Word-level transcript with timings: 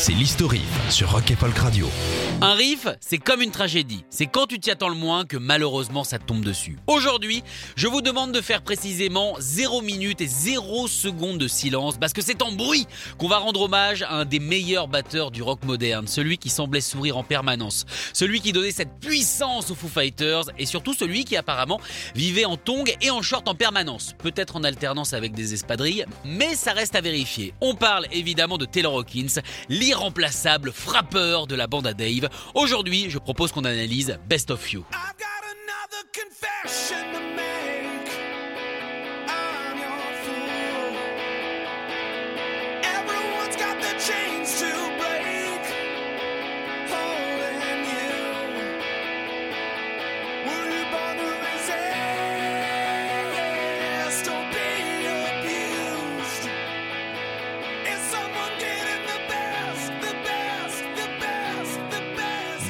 c'est 0.00 0.12
l'historique 0.12 0.62
sur 0.88 1.12
Rock 1.12 1.30
et 1.30 1.36
Folk 1.36 1.58
Radio. 1.58 1.86
Un 2.40 2.54
riff, 2.54 2.86
c'est 3.02 3.18
comme 3.18 3.42
une 3.42 3.50
tragédie. 3.50 4.02
C'est 4.08 4.24
quand 4.24 4.46
tu 4.46 4.58
t'y 4.58 4.70
attends 4.70 4.88
le 4.88 4.94
moins 4.94 5.26
que 5.26 5.36
malheureusement 5.36 6.04
ça 6.04 6.18
tombe 6.18 6.42
dessus. 6.42 6.78
Aujourd'hui, 6.86 7.42
je 7.76 7.86
vous 7.86 8.00
demande 8.00 8.32
de 8.32 8.40
faire 8.40 8.62
précisément 8.62 9.34
0 9.38 9.82
minutes 9.82 10.22
et 10.22 10.26
0 10.26 10.88
secondes 10.88 11.36
de 11.36 11.46
silence 11.46 11.98
parce 11.98 12.14
que 12.14 12.22
c'est 12.22 12.40
en 12.40 12.50
bruit 12.50 12.86
qu'on 13.18 13.28
va 13.28 13.36
rendre 13.36 13.60
hommage 13.60 14.00
à 14.00 14.14
un 14.14 14.24
des 14.24 14.38
meilleurs 14.38 14.88
batteurs 14.88 15.30
du 15.30 15.42
rock 15.42 15.64
moderne, 15.64 16.06
celui 16.06 16.38
qui 16.38 16.48
semblait 16.48 16.80
sourire 16.80 17.18
en 17.18 17.22
permanence, 17.22 17.84
celui 18.14 18.40
qui 18.40 18.52
donnait 18.52 18.70
cette 18.70 19.00
puissance 19.00 19.70
aux 19.70 19.74
Foo 19.74 19.88
Fighters 19.88 20.44
et 20.56 20.64
surtout 20.64 20.94
celui 20.94 21.26
qui 21.26 21.36
apparemment 21.36 21.78
vivait 22.14 22.46
en 22.46 22.56
tongs 22.56 22.90
et 23.02 23.10
en 23.10 23.20
short 23.20 23.46
en 23.48 23.54
permanence, 23.54 24.14
peut-être 24.16 24.56
en 24.56 24.64
alternance 24.64 25.12
avec 25.12 25.34
des 25.34 25.52
espadrilles, 25.52 26.06
mais 26.24 26.54
ça 26.54 26.72
reste 26.72 26.94
à 26.94 27.02
vérifier. 27.02 27.52
On 27.60 27.74
parle 27.74 28.06
évidemment 28.12 28.56
de 28.56 28.64
Taylor 28.64 28.96
Hawkins, 28.96 29.42
l'irremplaçable 29.90 30.70
frappeur 30.70 31.48
de 31.48 31.56
la 31.56 31.66
bande 31.66 31.84
à 31.84 31.94
Dave. 31.94 32.28
Aujourd'hui, 32.54 33.10
je 33.10 33.18
propose 33.18 33.50
qu'on 33.50 33.64
analyse 33.64 34.16
Best 34.28 34.52
of 34.52 34.72
You. 34.72 34.84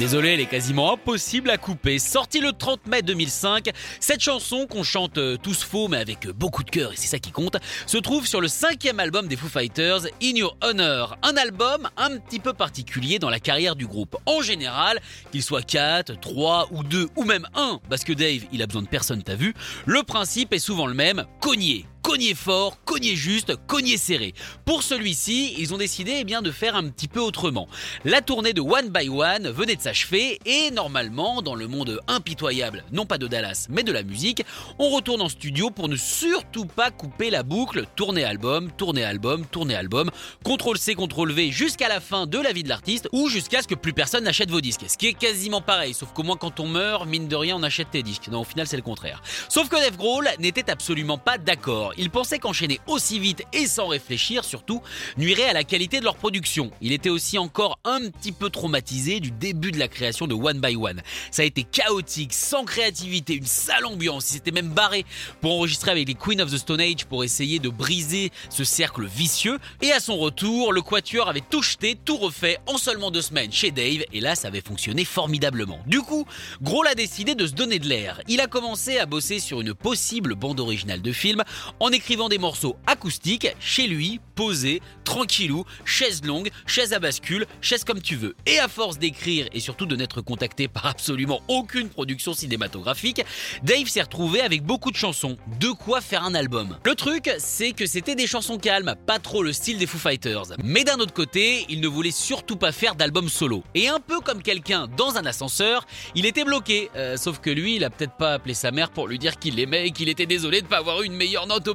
Désolé, 0.00 0.30
elle 0.30 0.40
est 0.40 0.46
quasiment 0.46 0.94
impossible 0.94 1.50
à 1.50 1.58
couper. 1.58 1.98
Sortie 1.98 2.40
le 2.40 2.52
30 2.52 2.86
mai 2.86 3.02
2005, 3.02 3.68
cette 4.00 4.22
chanson 4.22 4.66
qu'on 4.66 4.82
chante 4.82 5.18
euh, 5.18 5.36
tous 5.36 5.62
faux 5.62 5.88
mais 5.88 5.98
avec 5.98 6.24
euh, 6.24 6.32
beaucoup 6.32 6.64
de 6.64 6.70
cœur 6.70 6.94
et 6.94 6.96
c'est 6.96 7.06
ça 7.06 7.18
qui 7.18 7.32
compte, 7.32 7.58
se 7.84 7.98
trouve 7.98 8.26
sur 8.26 8.40
le 8.40 8.48
cinquième 8.48 8.98
album 8.98 9.28
des 9.28 9.36
Foo 9.36 9.48
Fighters, 9.48 10.06
In 10.22 10.36
Your 10.36 10.56
Honor. 10.62 11.18
Un 11.22 11.36
album 11.36 11.86
un 11.98 12.16
petit 12.16 12.38
peu 12.38 12.54
particulier 12.54 13.18
dans 13.18 13.28
la 13.28 13.40
carrière 13.40 13.76
du 13.76 13.86
groupe. 13.86 14.16
En 14.24 14.40
général, 14.40 15.02
qu'il 15.32 15.42
soit 15.42 15.60
4, 15.60 16.18
3 16.18 16.68
ou 16.70 16.82
2 16.82 17.08
ou 17.16 17.24
même 17.24 17.46
1, 17.54 17.80
parce 17.90 18.02
que 18.02 18.14
Dave, 18.14 18.46
il 18.52 18.62
a 18.62 18.66
besoin 18.66 18.80
de 18.80 18.88
personne, 18.88 19.22
t'as 19.22 19.34
vu, 19.34 19.52
le 19.84 20.02
principe 20.02 20.54
est 20.54 20.58
souvent 20.60 20.86
le 20.86 20.94
même, 20.94 21.26
cogner. 21.42 21.84
Cogner 22.02 22.34
fort, 22.34 22.78
cogner 22.84 23.14
juste, 23.14 23.54
cogner 23.66 23.96
serré. 23.96 24.34
Pour 24.64 24.82
celui-ci, 24.82 25.54
ils 25.58 25.74
ont 25.74 25.78
décidé 25.78 26.16
eh 26.20 26.24
bien, 26.24 26.42
de 26.42 26.50
faire 26.50 26.74
un 26.74 26.88
petit 26.88 27.08
peu 27.08 27.20
autrement. 27.20 27.68
La 28.04 28.22
tournée 28.22 28.52
de 28.52 28.60
One 28.60 28.88
by 28.88 29.08
One 29.08 29.50
venait 29.50 29.76
de 29.76 29.82
s'achever 29.82 30.40
et 30.46 30.70
normalement, 30.70 31.42
dans 31.42 31.54
le 31.54 31.68
monde 31.68 32.00
impitoyable, 32.08 32.84
non 32.90 33.06
pas 33.06 33.18
de 33.18 33.26
Dallas, 33.26 33.66
mais 33.68 33.82
de 33.82 33.92
la 33.92 34.02
musique, 34.02 34.42
on 34.78 34.90
retourne 34.90 35.20
en 35.20 35.28
studio 35.28 35.70
pour 35.70 35.88
ne 35.88 35.96
surtout 35.96 36.64
pas 36.64 36.90
couper 36.90 37.30
la 37.30 37.42
boucle, 37.42 37.84
tourner 37.96 38.24
album, 38.24 38.70
tourner 38.76 39.04
album, 39.04 39.44
tourner 39.46 39.74
album, 39.74 40.10
contrôle 40.42 40.78
C, 40.78 40.94
contrôle 40.94 41.32
V 41.32 41.50
jusqu'à 41.50 41.88
la 41.88 42.00
fin 42.00 42.26
de 42.26 42.38
la 42.38 42.52
vie 42.52 42.62
de 42.62 42.68
l'artiste 42.68 43.08
ou 43.12 43.28
jusqu'à 43.28 43.62
ce 43.62 43.68
que 43.68 43.74
plus 43.74 43.92
personne 43.92 44.24
n'achète 44.24 44.50
vos 44.50 44.60
disques. 44.60 44.84
Ce 44.88 44.96
qui 44.96 45.08
est 45.08 45.14
quasiment 45.14 45.60
pareil, 45.60 45.94
sauf 45.94 46.12
qu'au 46.12 46.22
moins 46.22 46.36
quand 46.36 46.60
on 46.60 46.66
meurt, 46.66 47.06
mine 47.06 47.28
de 47.28 47.36
rien, 47.36 47.56
on 47.56 47.62
achète 47.62 47.90
tes 47.90 48.02
disques. 48.02 48.28
Non, 48.28 48.40
au 48.40 48.44
final, 48.44 48.66
c'est 48.66 48.76
le 48.76 48.82
contraire. 48.82 49.22
Sauf 49.48 49.68
que 49.68 49.76
Dave 49.76 49.96
Grohl 49.96 50.28
n'était 50.38 50.70
absolument 50.70 51.18
pas 51.18 51.38
d'accord. 51.38 51.89
Il 51.96 52.10
pensait 52.10 52.38
qu'enchaîner 52.38 52.80
aussi 52.86 53.18
vite 53.18 53.42
et 53.52 53.66
sans 53.66 53.88
réfléchir, 53.88 54.44
surtout, 54.44 54.82
nuirait 55.16 55.48
à 55.48 55.52
la 55.52 55.64
qualité 55.64 56.00
de 56.00 56.04
leur 56.04 56.16
production. 56.16 56.70
Il 56.80 56.92
était 56.92 57.10
aussi 57.10 57.38
encore 57.38 57.78
un 57.84 58.10
petit 58.10 58.32
peu 58.32 58.50
traumatisé 58.50 59.20
du 59.20 59.30
début 59.30 59.72
de 59.72 59.78
la 59.78 59.88
création 59.88 60.26
de 60.26 60.34
One 60.34 60.60
by 60.60 60.76
One. 60.76 61.02
Ça 61.30 61.42
a 61.42 61.44
été 61.44 61.64
chaotique, 61.64 62.32
sans 62.32 62.64
créativité, 62.64 63.34
une 63.34 63.46
sale 63.46 63.86
ambiance. 63.86 64.30
Il 64.30 64.34
s'était 64.34 64.50
même 64.50 64.70
barré 64.70 65.04
pour 65.40 65.52
enregistrer 65.52 65.90
avec 65.90 66.08
les 66.08 66.14
Queen 66.14 66.40
of 66.40 66.50
the 66.50 66.58
Stone 66.58 66.80
Age 66.80 67.06
pour 67.06 67.24
essayer 67.24 67.58
de 67.58 67.68
briser 67.68 68.30
ce 68.48 68.64
cercle 68.64 69.06
vicieux. 69.06 69.58
Et 69.82 69.92
à 69.92 70.00
son 70.00 70.16
retour, 70.16 70.72
le 70.72 70.82
Quatuor 70.82 71.28
avait 71.28 71.42
tout 71.48 71.62
jeté, 71.62 71.96
tout 72.04 72.16
refait 72.16 72.58
en 72.66 72.78
seulement 72.78 73.10
deux 73.10 73.22
semaines 73.22 73.52
chez 73.52 73.70
Dave. 73.70 74.04
Et 74.12 74.20
là, 74.20 74.34
ça 74.34 74.48
avait 74.48 74.60
fonctionné 74.60 75.04
formidablement. 75.04 75.80
Du 75.86 76.00
coup, 76.00 76.26
Grohl 76.62 76.86
a 76.86 76.94
décidé 76.94 77.34
de 77.34 77.46
se 77.46 77.52
donner 77.52 77.78
de 77.78 77.88
l'air. 77.88 78.20
Il 78.28 78.40
a 78.40 78.46
commencé 78.46 78.98
à 78.98 79.06
bosser 79.06 79.40
sur 79.40 79.60
une 79.60 79.74
possible 79.74 80.34
bande 80.34 80.60
originale 80.60 81.02
de 81.02 81.12
film 81.12 81.42
en 81.80 81.90
écrivant 81.90 82.28
des 82.28 82.38
morceaux 82.38 82.76
acoustiques 82.86 83.48
chez 83.58 83.86
lui, 83.86 84.20
posé, 84.34 84.80
tranquillou, 85.04 85.64
chaise 85.84 86.24
longue, 86.24 86.50
chaise 86.66 86.92
à 86.92 86.98
bascule, 86.98 87.46
chaise 87.60 87.84
comme 87.84 88.00
tu 88.00 88.16
veux. 88.16 88.36
Et 88.46 88.58
à 88.58 88.68
force 88.68 88.98
d'écrire 88.98 89.48
et 89.52 89.60
surtout 89.60 89.86
de 89.86 89.96
n'être 89.96 90.20
contacté 90.20 90.68
par 90.68 90.86
absolument 90.86 91.40
aucune 91.48 91.88
production 91.88 92.34
cinématographique, 92.34 93.22
Dave 93.62 93.88
s'est 93.88 94.02
retrouvé 94.02 94.42
avec 94.42 94.62
beaucoup 94.62 94.90
de 94.90 94.96
chansons. 94.96 95.36
De 95.58 95.70
quoi 95.70 96.00
faire 96.00 96.24
un 96.24 96.34
album. 96.34 96.76
Le 96.84 96.94
truc, 96.94 97.30
c'est 97.38 97.72
que 97.72 97.86
c'était 97.86 98.14
des 98.14 98.26
chansons 98.26 98.58
calmes, 98.58 98.94
pas 99.06 99.18
trop 99.18 99.42
le 99.42 99.52
style 99.52 99.78
des 99.78 99.86
Foo 99.86 99.98
Fighters. 99.98 100.54
Mais 100.62 100.84
d'un 100.84 100.98
autre 100.98 101.14
côté, 101.14 101.64
il 101.68 101.80
ne 101.80 101.88
voulait 101.88 102.10
surtout 102.10 102.56
pas 102.56 102.72
faire 102.72 102.94
d'album 102.94 103.28
solo. 103.28 103.64
Et 103.74 103.88
un 103.88 104.00
peu 104.00 104.20
comme 104.20 104.42
quelqu'un 104.42 104.86
dans 104.96 105.16
un 105.16 105.24
ascenseur, 105.24 105.86
il 106.14 106.26
était 106.26 106.44
bloqué. 106.44 106.90
Euh, 106.96 107.16
sauf 107.16 107.40
que 107.40 107.50
lui, 107.50 107.76
il 107.76 107.84
a 107.84 107.90
peut-être 107.90 108.16
pas 108.16 108.34
appelé 108.34 108.54
sa 108.54 108.70
mère 108.70 108.90
pour 108.90 109.08
lui 109.08 109.18
dire 109.18 109.38
qu'il 109.38 109.56
l'aimait 109.56 109.86
et 109.86 109.90
qu'il 109.90 110.08
était 110.08 110.26
désolé 110.26 110.60
de 110.60 110.66
pas 110.66 110.78
avoir 110.78 111.02
eu 111.02 111.06
une 111.06 111.14
meilleure 111.14 111.46
note 111.46 111.69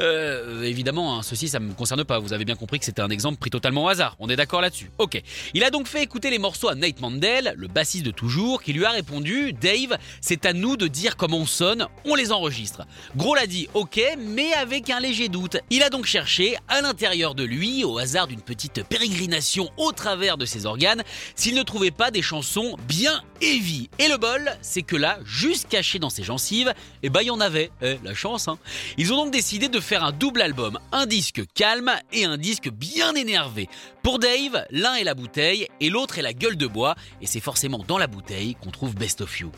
Euh, 0.00 0.62
évidemment, 0.62 1.16
hein, 1.18 1.22
ceci, 1.22 1.48
ça 1.48 1.60
me 1.60 1.72
concerne 1.72 2.04
pas. 2.04 2.18
Vous 2.18 2.32
avez 2.32 2.44
bien 2.44 2.56
compris 2.56 2.78
que 2.78 2.84
c'était 2.84 3.02
un 3.02 3.10
exemple 3.10 3.38
pris 3.38 3.50
totalement 3.50 3.84
au 3.84 3.88
hasard. 3.88 4.16
On 4.18 4.28
est 4.28 4.36
d'accord 4.36 4.60
là-dessus. 4.60 4.90
Ok. 4.98 5.22
Il 5.54 5.64
a 5.64 5.70
donc 5.70 5.86
fait 5.86 6.02
écouter 6.02 6.30
les 6.30 6.38
morceaux 6.38 6.68
à 6.68 6.74
Nate 6.74 7.00
Mandel, 7.00 7.54
le 7.56 7.68
bassiste 7.68 8.04
de 8.04 8.10
toujours, 8.10 8.62
qui 8.62 8.72
lui 8.72 8.84
a 8.84 8.90
répondu 8.90 9.52
Dave, 9.52 9.98
c'est 10.20 10.46
à 10.46 10.52
nous 10.52 10.76
de 10.76 10.86
dire 10.86 11.16
comment 11.16 11.38
on 11.38 11.46
sonne, 11.46 11.86
on 12.04 12.14
les 12.14 12.32
enregistre. 12.32 12.86
Gros 13.16 13.34
l'a 13.34 13.46
dit 13.46 13.68
ok, 13.74 14.00
mais 14.18 14.52
avec 14.52 14.90
un 14.90 15.00
léger 15.00 15.28
doute. 15.28 15.58
Il 15.70 15.82
a 15.82 15.90
donc 15.90 16.06
cherché, 16.06 16.56
à 16.68 16.80
l'intérieur 16.80 17.34
de 17.34 17.44
lui, 17.44 17.84
au 17.84 17.98
hasard 17.98 18.26
d'une 18.26 18.40
petite 18.40 18.84
pérégrination 18.84 19.70
au 19.76 19.92
travers 19.92 20.36
de 20.36 20.44
ses 20.44 20.66
organes, 20.66 21.02
s'il 21.34 21.54
ne 21.54 21.62
trouvait 21.62 21.90
pas 21.90 22.10
des 22.10 22.22
chansons 22.22 22.76
bien 22.86 23.22
Et 23.40 24.08
le 24.08 24.16
bol, 24.16 24.50
c'est 24.62 24.82
que 24.82 24.96
là, 24.96 25.18
juste 25.24 25.68
caché 25.68 25.98
dans 25.98 26.10
ses 26.10 26.22
gencives, 26.22 26.72
eh 27.02 27.08
ben 27.08 27.20
il 27.22 27.26
y 27.26 27.30
en 27.30 27.40
avait. 27.40 27.70
Eh, 27.82 27.96
la 28.02 28.14
chance, 28.14 28.48
hein. 28.48 28.58
Ils 28.96 29.12
ont 29.12 29.16
donc 29.16 29.32
décidé 29.32 29.68
de 29.68 29.80
faire 29.80 30.04
un 30.04 30.12
double 30.12 30.42
album, 30.42 30.78
un 30.92 31.06
disque 31.06 31.42
calme 31.54 31.92
et 32.12 32.24
un 32.24 32.36
disque 32.36 32.68
bien 32.68 33.14
énervé. 33.14 33.68
Pour 34.02 34.18
Dave, 34.18 34.66
l'un 34.70 34.94
est 34.94 35.04
la 35.04 35.14
bouteille 35.14 35.68
et 35.80 35.90
l'autre 35.90 36.18
est 36.18 36.22
la 36.22 36.32
gueule 36.32 36.56
de 36.56 36.66
bois, 36.66 36.94
et 37.20 37.26
c'est 37.26 37.40
forcément 37.40 37.84
dans 37.86 37.98
la 37.98 38.06
bouteille 38.06 38.56
qu'on 38.56 38.70
trouve 38.70 38.94
Best 38.94 39.20
of 39.20 39.38
You. 39.38 39.52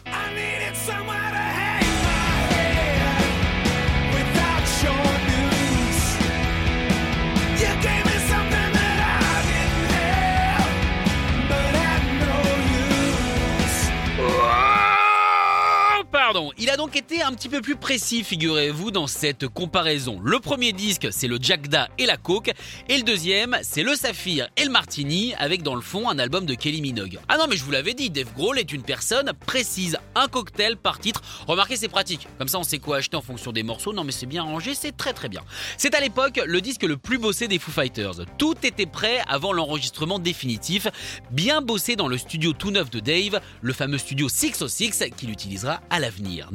Été 16.92 17.22
un 17.22 17.32
petit 17.32 17.48
peu 17.48 17.62
plus 17.62 17.76
précis, 17.76 18.24
figurez-vous, 18.24 18.90
dans 18.90 19.06
cette 19.06 19.48
comparaison. 19.48 20.20
Le 20.22 20.38
premier 20.38 20.72
disque, 20.72 21.08
c'est 21.12 21.28
le 21.28 21.38
Jackda 21.40 21.88
et 21.98 22.04
la 22.04 22.16
Coke, 22.16 22.52
et 22.88 22.96
le 22.98 23.04
deuxième, 23.04 23.56
c'est 23.62 23.82
le 23.82 23.94
Saphir 23.94 24.48
et 24.56 24.64
le 24.64 24.70
Martini, 24.70 25.32
avec 25.38 25.62
dans 25.62 25.76
le 25.76 25.80
fond 25.80 26.10
un 26.10 26.18
album 26.18 26.44
de 26.44 26.54
Kelly 26.54 26.82
Minogue. 26.82 27.18
Ah 27.28 27.38
non, 27.38 27.46
mais 27.48 27.56
je 27.56 27.64
vous 27.64 27.70
l'avais 27.70 27.94
dit, 27.94 28.10
Dave 28.10 28.32
Grohl 28.34 28.58
est 28.58 28.72
une 28.72 28.82
personne 28.82 29.32
précise, 29.46 29.96
un 30.14 30.28
cocktail 30.28 30.76
par 30.76 30.98
titre. 30.98 31.22
Remarquez, 31.46 31.76
c'est 31.76 31.88
pratique. 31.88 32.28
Comme 32.38 32.48
ça, 32.48 32.58
on 32.58 32.64
sait 32.64 32.78
quoi 32.78 32.98
acheter 32.98 33.16
en 33.16 33.22
fonction 33.22 33.52
des 33.52 33.62
morceaux. 33.62 33.92
Non, 33.92 34.04
mais 34.04 34.12
c'est 34.12 34.26
bien 34.26 34.42
rangé, 34.42 34.74
c'est 34.74 34.96
très 34.96 35.14
très 35.14 35.28
bien. 35.28 35.42
C'est 35.78 35.94
à 35.94 36.00
l'époque 36.00 36.40
le 36.44 36.60
disque 36.60 36.82
le 36.82 36.96
plus 36.96 37.18
bossé 37.18 37.48
des 37.48 37.58
Foo 37.58 37.70
Fighters. 37.70 38.26
Tout 38.36 38.56
était 38.62 38.86
prêt 38.86 39.22
avant 39.26 39.52
l'enregistrement 39.52 40.18
définitif, 40.18 40.88
bien 41.30 41.62
bossé 41.62 41.96
dans 41.96 42.08
le 42.08 42.18
studio 42.18 42.52
tout 42.52 42.72
neuf 42.72 42.90
de 42.90 43.00
Dave, 43.00 43.40
le 43.62 43.72
fameux 43.72 43.98
studio 43.98 44.28
606 44.28 45.04
qu'il 45.16 45.30
utilisera 45.30 45.80
à 45.88 45.98
l'avenir. 45.98 46.48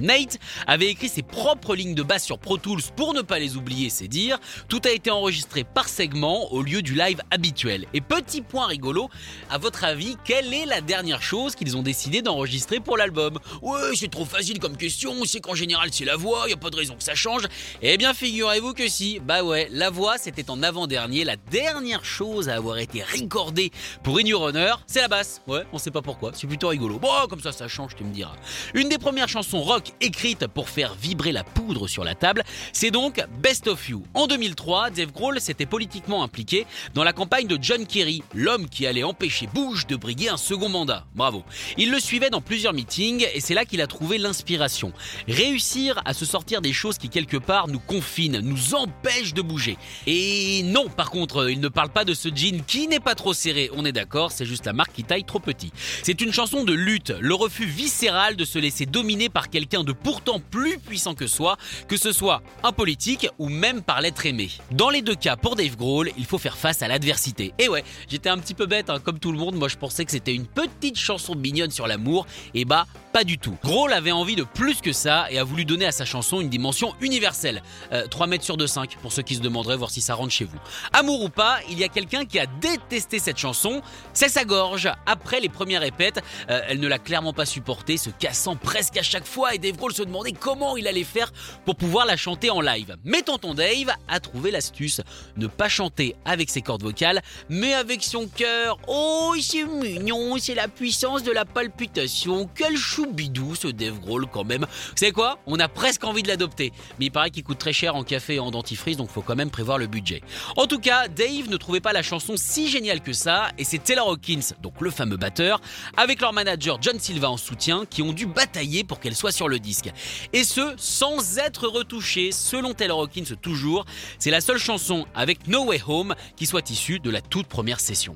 Avait 0.67 0.87
écrit 0.87 1.09
ses 1.09 1.23
propres 1.23 1.75
lignes 1.75 1.95
de 1.95 2.03
basse 2.03 2.25
sur 2.25 2.39
Pro 2.39 2.57
Tools 2.57 2.81
pour 2.95 3.13
ne 3.13 3.21
pas 3.21 3.39
les 3.39 3.55
oublier, 3.55 3.89
c'est 3.89 4.07
dire. 4.07 4.39
Tout 4.67 4.81
a 4.85 4.91
été 4.91 5.11
enregistré 5.11 5.63
par 5.63 5.89
segment 5.89 6.51
au 6.51 6.61
lieu 6.61 6.81
du 6.81 6.95
live 6.95 7.21
habituel. 7.31 7.85
Et 7.93 8.01
petit 8.01 8.41
point 8.41 8.67
rigolo, 8.67 9.09
à 9.49 9.57
votre 9.57 9.83
avis, 9.83 10.17
quelle 10.25 10.53
est 10.53 10.65
la 10.65 10.81
dernière 10.81 11.21
chose 11.21 11.55
qu'ils 11.55 11.77
ont 11.77 11.83
décidé 11.83 12.21
d'enregistrer 12.21 12.79
pour 12.79 12.97
l'album? 12.97 13.39
Ouais, 13.61 13.95
c'est 13.95 14.11
trop 14.11 14.25
facile 14.25 14.59
comme 14.59 14.77
question, 14.77 15.13
c'est 15.25 15.39
qu'en 15.39 15.55
général 15.55 15.89
c'est 15.91 16.05
la 16.05 16.15
voix, 16.15 16.49
y 16.49 16.53
a 16.53 16.57
pas 16.57 16.69
de 16.69 16.75
raison 16.75 16.95
que 16.95 17.03
ça 17.03 17.15
change. 17.15 17.43
Eh 17.81 17.97
bien, 17.97 18.13
figurez-vous 18.13 18.73
que 18.73 18.87
si, 18.87 19.19
bah 19.19 19.43
ouais, 19.43 19.67
la 19.71 19.89
voix 19.89 20.17
c'était 20.17 20.49
en 20.49 20.63
avant-dernier, 20.63 21.23
la 21.23 21.35
dernière 21.35 22.03
chose 22.03 22.49
à 22.49 22.55
avoir 22.55 22.77
été 22.77 23.03
recordée 23.03 23.71
pour 24.03 24.17
In 24.17 24.25
Your 24.25 24.51
c'est 24.87 25.01
la 25.01 25.07
basse. 25.07 25.41
Ouais, 25.47 25.63
on 25.73 25.77
sait 25.77 25.91
pas 25.91 26.01
pourquoi, 26.01 26.31
c'est 26.33 26.47
plutôt 26.47 26.69
rigolo. 26.69 26.99
Bon, 26.99 27.27
comme 27.29 27.41
ça, 27.41 27.51
ça 27.51 27.67
change, 27.67 27.95
tu 27.95 28.03
me 28.03 28.13
diras. 28.13 28.35
Une 28.73 28.89
des 28.89 28.97
premières 28.97 29.29
chansons 29.29 29.61
rock 29.61 29.91
écrites 30.01 30.14
pour 30.53 30.69
faire 30.69 30.95
vibrer 30.95 31.31
la 31.31 31.43
poudre 31.43 31.87
sur 31.87 32.03
la 32.03 32.15
table, 32.15 32.43
c'est 32.71 32.89
donc 32.89 33.21
Best 33.43 33.67
of 33.67 33.89
You. 33.89 34.03
En 34.13 34.27
2003, 34.27 34.89
Dave 34.89 35.11
Grohl 35.11 35.41
s'était 35.41 35.65
politiquement 35.65 36.23
impliqué 36.23 36.65
dans 36.93 37.03
la 37.03 37.13
campagne 37.13 37.47
de 37.47 37.59
John 37.61 37.85
Kerry, 37.85 38.23
l'homme 38.33 38.69
qui 38.69 38.87
allait 38.87 39.03
empêcher 39.03 39.47
Bush 39.53 39.85
de 39.87 39.95
briguer 39.95 40.29
un 40.29 40.37
second 40.37 40.69
mandat. 40.69 41.05
Bravo. 41.15 41.43
Il 41.77 41.91
le 41.91 41.99
suivait 41.99 42.29
dans 42.29 42.41
plusieurs 42.41 42.73
meetings 42.73 43.25
et 43.33 43.41
c'est 43.41 43.53
là 43.53 43.65
qu'il 43.65 43.81
a 43.81 43.87
trouvé 43.87 44.17
l'inspiration. 44.17 44.93
Réussir 45.27 46.01
à 46.05 46.13
se 46.13 46.25
sortir 46.25 46.61
des 46.61 46.73
choses 46.73 46.97
qui 46.97 47.09
quelque 47.09 47.37
part 47.37 47.67
nous 47.67 47.79
confinent, 47.79 48.39
nous 48.39 48.73
empêchent 48.73 49.33
de 49.33 49.41
bouger. 49.41 49.77
Et 50.07 50.63
non, 50.63 50.87
par 50.87 51.11
contre, 51.11 51.49
il 51.51 51.59
ne 51.59 51.67
parle 51.67 51.89
pas 51.89 52.05
de 52.05 52.13
ce 52.13 52.29
jean 52.33 52.63
qui 52.65 52.87
n'est 52.87 52.99
pas 52.99 53.15
trop 53.15 53.33
serré, 53.33 53.69
on 53.73 53.85
est 53.85 53.91
d'accord, 53.91 54.31
c'est 54.31 54.45
juste 54.45 54.65
la 54.65 54.73
marque 54.73 54.93
qui 54.93 55.03
taille 55.03 55.25
trop 55.25 55.39
petit. 55.39 55.71
C'est 56.03 56.21
une 56.21 56.31
chanson 56.31 56.63
de 56.63 56.73
lutte, 56.73 57.13
le 57.19 57.35
refus 57.35 57.65
viscéral 57.65 58.35
de 58.37 58.45
se 58.45 58.57
laisser 58.57 58.85
dominer 58.85 59.29
par 59.29 59.49
quelqu'un 59.49 59.83
de 59.83 59.91
pourtant 60.05 60.39
plus 60.39 60.77
puissant 60.77 61.15
que 61.15 61.25
soi, 61.25 61.57
que 61.87 61.97
ce 61.97 62.11
soit 62.11 62.43
un 62.61 62.71
politique 62.71 63.27
ou 63.39 63.49
même 63.49 63.81
par 63.81 64.01
l'être 64.01 64.27
aimé. 64.27 64.51
Dans 64.69 64.91
les 64.91 65.01
deux 65.01 65.15
cas, 65.15 65.35
pour 65.35 65.55
Dave 65.55 65.75
Grohl, 65.75 66.11
il 66.15 66.25
faut 66.25 66.37
faire 66.37 66.57
face 66.57 66.83
à 66.83 66.87
l'adversité. 66.87 67.55
Et 67.57 67.67
ouais, 67.69 67.83
j'étais 68.07 68.29
un 68.29 68.37
petit 68.37 68.53
peu 68.53 68.67
bête, 68.67 68.91
hein, 68.91 68.99
comme 68.99 69.17
tout 69.17 69.31
le 69.31 69.39
monde, 69.39 69.55
moi 69.55 69.67
je 69.67 69.77
pensais 69.77 70.05
que 70.05 70.11
c'était 70.11 70.35
une 70.35 70.45
petite 70.45 70.95
chanson 70.95 71.33
mignonne 71.33 71.71
sur 71.71 71.87
l'amour, 71.87 72.27
et 72.53 72.65
bah 72.65 72.85
pas 73.15 73.23
du 73.23 73.37
tout. 73.37 73.57
Grohl 73.63 73.93
avait 73.93 74.11
envie 74.11 74.35
de 74.35 74.43
plus 74.43 74.81
que 74.81 74.91
ça 74.91 75.25
et 75.31 75.39
a 75.39 75.43
voulu 75.45 75.63
donner 75.63 75.85
à 75.85 75.93
sa 75.93 76.03
chanson 76.03 76.41
une 76.41 76.49
dimension 76.49 76.93
universelle. 76.99 77.63
Euh, 77.93 78.07
3 78.07 78.27
mètres 78.27 78.43
sur 78.43 78.57
2 78.57 78.67
5 78.67 78.97
pour 78.97 79.13
ceux 79.13 79.21
qui 79.21 79.35
se 79.35 79.39
demanderaient 79.39 79.77
voir 79.77 79.89
si 79.89 80.01
ça 80.01 80.15
rentre 80.15 80.33
chez 80.33 80.43
vous. 80.43 80.57
Amour 80.91 81.23
ou 81.23 81.29
pas, 81.29 81.59
il 81.69 81.79
y 81.79 81.85
a 81.85 81.87
quelqu'un 81.87 82.25
qui 82.25 82.39
a 82.39 82.45
détesté 82.45 83.19
cette 83.19 83.37
chanson, 83.37 83.81
c'est 84.13 84.27
sa 84.27 84.43
gorge. 84.43 84.91
Après 85.05 85.39
les 85.39 85.47
premières 85.47 85.79
répètes, 85.79 86.21
euh, 86.49 86.59
elle 86.67 86.81
ne 86.81 86.87
l'a 86.89 86.99
clairement 86.99 87.31
pas 87.31 87.45
supportée, 87.45 87.95
se 87.95 88.09
cassant 88.09 88.57
presque 88.57 88.97
à 88.97 89.03
chaque 89.03 89.25
fois 89.25 89.55
et 89.55 89.59
Dave 89.59 89.77
Grohl 89.77 89.93
se 89.95 90.03
demandait 90.03 90.33
comment 90.33 90.77
il 90.77 90.87
allait 90.87 91.03
faire 91.03 91.31
pour 91.65 91.75
pouvoir 91.75 92.05
la 92.05 92.17
chanter 92.17 92.49
en 92.49 92.61
live. 92.61 92.95
Mais 93.03 93.21
tonton 93.21 93.53
Dave 93.53 93.91
a 94.07 94.19
trouvé 94.19 94.51
l'astuce, 94.51 95.01
ne 95.37 95.47
pas 95.47 95.69
chanter 95.69 96.15
avec 96.25 96.49
ses 96.49 96.61
cordes 96.61 96.83
vocales, 96.83 97.21
mais 97.49 97.73
avec 97.73 98.03
son 98.03 98.27
cœur. 98.27 98.77
Oh, 98.87 99.33
c'est 99.41 99.63
mignon, 99.63 100.37
c'est 100.37 100.55
la 100.55 100.67
puissance 100.67 101.23
de 101.23 101.31
la 101.31 101.45
palpitation. 101.45 102.49
Quel 102.53 102.77
choubidou 102.77 103.55
ce 103.55 103.67
Dave 103.67 103.99
Grohl 103.99 104.27
quand 104.31 104.43
même. 104.43 104.65
Savez 104.95 105.11
quoi? 105.11 105.39
On 105.45 105.59
a 105.59 105.67
presque 105.67 106.03
envie 106.03 106.23
de 106.23 106.27
l'adopter. 106.27 106.71
Mais 106.99 107.05
il 107.05 107.11
paraît 107.11 107.31
qu'il 107.31 107.43
coûte 107.43 107.59
très 107.59 107.73
cher 107.73 107.95
en 107.95 108.03
café 108.03 108.35
et 108.35 108.39
en 108.39 108.51
dentifrice, 108.51 108.97
donc 108.97 109.09
faut 109.09 109.21
quand 109.21 109.35
même 109.35 109.51
prévoir 109.51 109.77
le 109.77 109.87
budget. 109.87 110.21
En 110.57 110.67
tout 110.67 110.79
cas, 110.79 111.07
Dave 111.07 111.49
ne 111.49 111.57
trouvait 111.57 111.79
pas 111.79 111.93
la 111.93 112.03
chanson 112.03 112.33
si 112.37 112.67
géniale 112.67 113.01
que 113.01 113.13
ça, 113.13 113.49
et 113.57 113.63
c'est 113.63 113.83
Taylor 113.83 114.09
Hawkins, 114.09 114.53
donc 114.61 114.81
le 114.81 114.91
fameux 114.91 115.17
batteur, 115.17 115.61
avec 115.97 116.21
leur 116.21 116.33
manager 116.33 116.77
John 116.81 116.99
Silva 116.99 117.29
en 117.29 117.37
soutien, 117.37 117.85
qui 117.89 118.01
ont 118.01 118.13
dû 118.13 118.25
batailler 118.25 118.83
pour 118.83 118.99
qu'elle 118.99 119.15
soit 119.15 119.31
sur 119.31 119.47
le 119.47 119.59
disque. 119.59 119.84
Et 120.33 120.43
ce, 120.43 120.73
sans 120.77 121.37
être 121.37 121.67
retouchée, 121.67 122.31
selon 122.31 122.73
Taylor 122.73 122.99
Hawkins 122.99 123.35
toujours, 123.41 123.85
c'est 124.19 124.31
la 124.31 124.41
seule 124.41 124.59
chanson 124.59 125.05
avec 125.15 125.47
No 125.47 125.65
Way 125.65 125.81
Home 125.87 126.15
qui 126.35 126.45
soit 126.45 126.69
issue 126.69 126.99
de 126.99 127.09
la 127.09 127.21
toute 127.21 127.47
première 127.47 127.79
session. 127.79 128.15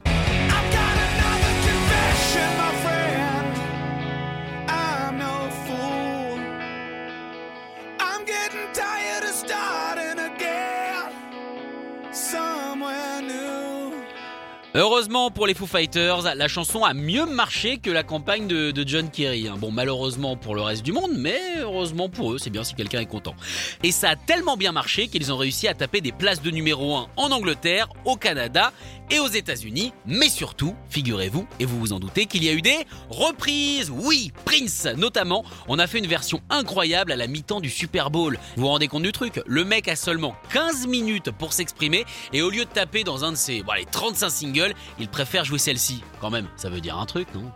Heureusement 14.80 15.30
pour 15.30 15.46
les 15.46 15.56
Foo 15.56 15.66
Fighters, 15.66 16.36
la 16.36 16.48
chanson 16.48 16.86
a 16.86 16.94
mieux 16.94 17.26
marché 17.26 17.80
que 17.80 17.90
la 17.92 18.02
campagne 18.04 18.48
de, 18.48 18.88
John 18.88 19.10
Kerry. 19.10 19.50
hein. 19.50 19.56
Bon, 19.60 19.72
malheureusement 19.72 20.38
pour 20.38 20.56
le 20.56 20.62
reste 20.62 20.84
du 20.84 20.94
monde, 20.94 21.12
mais 21.18 21.38
heureusement 21.60 22.08
pour 22.08 22.32
eux, 22.32 22.38
c'est 22.38 22.50
bien 22.50 22.64
si 22.64 22.76
quelqu'un 22.76 23.02
est 23.02 23.06
content. 23.06 23.36
Et 23.84 23.92
ça 23.92 24.12
a 24.12 24.16
tellement 24.16 24.56
bien 24.56 24.72
marché 24.72 25.10
qu'ils 25.10 25.34
ont 25.34 25.38
réussi 25.38 25.68
à 25.68 25.74
taper 25.74 26.00
des 26.00 26.14
places 26.14 26.42
de 26.42 26.50
numéro 26.50 26.96
1 26.96 27.08
en 27.18 27.32
Angleterre, 27.32 27.90
au 28.06 28.16
Canada 28.16 28.72
et 29.10 29.20
aux 29.20 29.28
États-Unis. 29.28 29.94
Mais 30.06 30.30
surtout, 30.30 30.76
figurez-vous, 30.90 31.48
et 31.60 31.66
vous 31.66 31.80
vous 31.80 31.94
en 31.94 32.00
doutez, 32.00 32.26
qu'il 32.26 32.44
y 32.44 32.50
a 32.50 32.54
eu 32.54 32.62
des 32.62 32.78
reprises. 33.10 33.90
Oui, 33.90 34.32
Prince 34.46 34.88
notamment. 34.98 35.44
On 35.68 35.80
a 35.80 35.88
fait 35.88 36.00
une 36.00 36.08
version 36.08 36.42
incroyable 36.50 37.12
à 37.12 37.16
la 37.16 37.28
mi-temps 37.28 37.62
du 37.62 37.70
Super 37.70 38.12
Bowl. 38.12 38.38
Vous 38.56 38.64
vous 38.64 38.68
rendez 38.68 38.88
compte 38.88 39.04
du 39.04 39.12
truc? 39.12 39.42
Le 39.46 39.64
mec 39.64 39.88
a 39.88 39.96
seulement 39.96 40.36
15 40.54 40.88
minutes 40.88 41.32
pour 41.32 41.54
s'exprimer 41.54 42.06
et 42.34 42.42
au 42.42 42.50
lieu 42.50 42.66
de 42.66 42.70
taper 42.70 43.04
dans 43.04 43.24
un 43.26 43.32
de 43.32 43.38
ses 43.38 43.64
bon, 43.64 43.72
allez, 43.72 43.86
35 43.86 44.30
singles, 44.30 44.74
il 45.00 45.08
préfère 45.08 45.46
jouer 45.46 45.60
celle-ci. 45.60 46.02
Quand 46.22 46.30
même, 46.30 46.48
ça 46.56 46.70
veut 46.70 46.82
dire 46.82 46.98
un 46.98 47.06
truc, 47.06 47.28
non? 47.34 47.52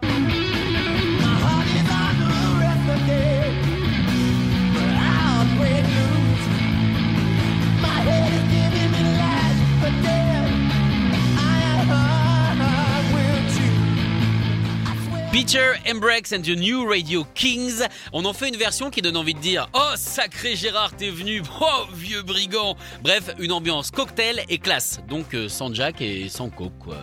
Peter 15.33 15.79
Embrex 15.87 16.31
and 16.31 16.43
the 16.43 16.55
New 16.55 16.87
Radio 16.87 17.25
Kings. 17.33 17.81
On 18.13 18.23
en 18.25 18.33
fait 18.33 18.49
une 18.49 18.55
version 18.55 18.91
qui 18.91 19.01
donne 19.01 19.17
envie 19.17 19.33
de 19.33 19.39
dire 19.39 19.67
Oh, 19.73 19.93
sacré 19.95 20.55
Gérard, 20.55 20.95
t'es 20.95 21.09
venu 21.09 21.41
Oh, 21.59 21.85
vieux 21.91 22.21
brigand 22.21 22.77
Bref, 23.01 23.31
une 23.39 23.51
ambiance 23.51 23.89
cocktail 23.89 24.43
et 24.47 24.59
classe. 24.59 24.99
Donc 25.09 25.33
euh, 25.33 25.49
sans 25.49 25.73
Jack 25.73 26.01
et 26.01 26.29
sans 26.29 26.51
Coke, 26.51 26.77
quoi. 26.77 26.99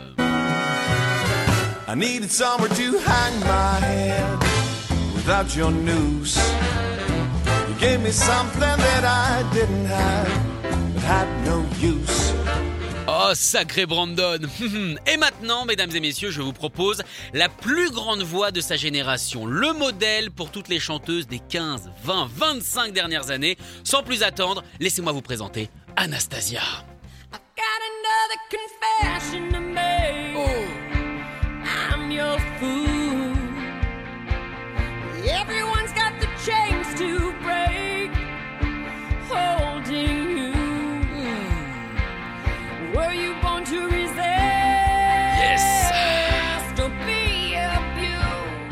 I 1.89 1.97
needed 1.97 2.31
somewhere 2.31 2.69
to 2.69 2.99
hang 3.05 3.41
my 3.41 3.81
head 3.85 4.39
without 5.17 5.57
your 5.57 5.73
noose. 5.73 6.39
You 7.69 7.75
gave 7.81 8.01
me 8.01 8.13
something 8.13 8.61
that 8.61 9.05
I 9.05 9.43
didn't 9.53 9.87
have, 9.87 10.29
but 10.95 11.03
had 11.03 11.27
no 11.45 11.65
use. 11.83 12.10
Oh, 13.09 13.31
sacré 13.35 13.87
Brandon 13.87 14.39
Et 15.07 15.17
maintenant, 15.17 15.65
mesdames 15.65 15.91
et 15.95 16.01
messieurs, 16.01 16.31
je 16.31 16.43
vous 16.43 16.53
propose 16.53 17.03
la 17.33 17.49
plus 17.49 17.91
grande 17.91 18.23
voix 18.23 18.51
de 18.51 18.61
sa 18.61 18.77
génération, 18.77 19.47
le 19.47 19.73
modèle 19.73 20.31
pour 20.31 20.51
toutes 20.51 20.69
les 20.69 20.79
chanteuses 20.79 21.27
des 21.27 21.41
15, 21.41 21.91
20, 22.05 22.29
25 22.33 22.93
dernières 22.93 23.31
années. 23.31 23.57
Sans 23.85 24.03
plus 24.03 24.23
attendre, 24.23 24.63
laissez-moi 24.79 25.13
vous 25.13 25.23
présenter 25.23 25.71
Anastasia. 25.97 26.63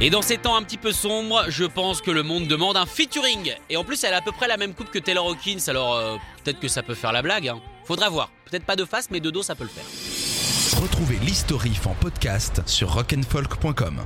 Et 0.01 0.11
dans 0.11 0.23
ces 0.23 0.39
temps 0.39 0.55
un 0.55 0.63
petit 0.63 0.77
peu 0.77 0.93
sombres, 0.93 1.45
je 1.49 1.65
pense 1.65 2.01
que 2.01 2.13
le 2.13 2.23
monde 2.23 2.47
demande 2.47 2.77
un 2.77 2.87
featuring. 2.87 3.53
Et 3.69 3.77
en 3.77 3.83
plus, 3.83 4.05
elle 4.05 4.15
a 4.15 4.19
à 4.19 4.21
peu 4.23 4.31
près 4.31 4.47
la 4.47 4.57
même 4.57 4.73
coupe 4.75 4.91
que 4.91 4.99
Taylor 5.01 5.27
Hawkins, 5.27 5.59
alors 5.67 5.97
euh, 5.97 6.17
peut-être 6.45 6.61
que 6.61 6.69
ça 6.69 6.85
peut 6.85 6.95
faire 6.95 7.13
la 7.13 7.21
blague. 7.23 7.49
hein. 7.49 7.61
Faudra 7.85 8.09
voir. 8.09 8.31
Peut-être 8.49 8.65
pas 8.65 8.77
de 8.77 8.85
face, 8.85 9.11
mais 9.11 9.19
de 9.19 9.31
dos, 9.31 9.43
ça 9.43 9.57
peut 9.57 9.65
le 9.65 9.71
faire. 9.71 10.81
Retrouvez 10.81 11.17
l'historif 11.25 11.87
en 11.89 11.95
podcast 11.95 12.63
sur 12.67 12.91
rock'n'folk.com. 12.93 14.05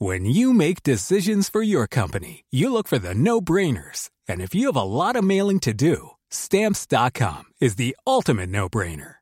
When 0.00 0.24
you 0.26 0.52
make 0.52 0.82
decisions 0.82 1.48
for 1.48 1.62
your 1.62 1.86
company, 1.86 2.44
you 2.50 2.72
look 2.72 2.88
for 2.88 2.98
the 2.98 3.14
no 3.14 3.40
brainers. 3.40 4.10
And 4.28 4.40
if 4.40 4.52
you 4.52 4.66
have 4.66 4.76
a 4.76 4.82
lot 4.82 5.14
of 5.14 5.22
mailing 5.22 5.60
to 5.60 5.72
do, 5.72 6.10
stamps.com 6.28 7.44
is 7.60 7.76
the 7.76 7.94
ultimate 8.04 8.48
no 8.50 8.68
brainer. 8.68 9.21